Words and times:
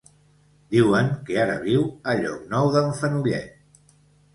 Diuen 0.75 1.11
que 1.29 1.39
ara 1.43 1.59
viu 1.67 1.85
a 2.15 2.19
Llocnou 2.23 2.77
d'en 2.79 2.95
Fenollet. 3.05 3.99